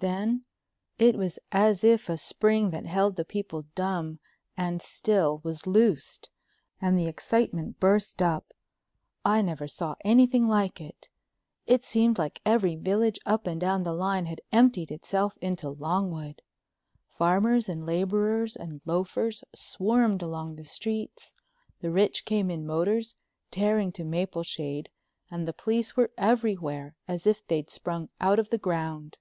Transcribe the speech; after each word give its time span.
Then 0.00 0.44
it 0.98 1.16
was 1.16 1.38
as 1.50 1.82
if 1.82 2.10
a 2.10 2.18
spring 2.18 2.68
that 2.72 2.84
held 2.84 3.16
the 3.16 3.24
people 3.24 3.64
dumb 3.74 4.18
and 4.54 4.82
still 4.82 5.40
was 5.42 5.66
loosed 5.66 6.28
and 6.78 6.98
the 6.98 7.06
excitement 7.06 7.80
burst 7.80 8.20
up. 8.20 8.52
I 9.24 9.40
never 9.40 9.66
saw 9.66 9.94
anything 10.04 10.46
like 10.46 10.78
it. 10.78 11.08
It 11.66 11.84
seemed 11.84 12.18
like 12.18 12.42
every 12.44 12.76
village 12.76 13.18
up 13.24 13.46
and 13.46 13.58
down 13.58 13.82
the 13.82 13.94
line 13.94 14.26
had 14.26 14.42
emptied 14.52 14.90
itself 14.90 15.38
into 15.40 15.70
Longwood. 15.70 16.42
Farmers 17.08 17.66
and 17.66 17.86
laborers 17.86 18.56
and 18.56 18.82
loafers 18.84 19.42
swarmed 19.54 20.20
along 20.20 20.56
the 20.56 20.64
streets, 20.64 21.32
the 21.80 21.90
rich 21.90 22.26
came 22.26 22.50
in 22.50 22.66
motors, 22.66 23.14
tearing 23.50 23.90
to 23.92 24.04
Mapleshade, 24.04 24.90
and 25.30 25.48
the 25.48 25.54
police 25.54 25.96
were 25.96 26.12
everywhere, 26.18 26.94
as 27.08 27.26
if 27.26 27.46
they'd 27.46 27.70
sprung 27.70 28.10
out 28.20 28.38
of 28.38 28.50
the 28.50 28.58
ground. 28.58 29.16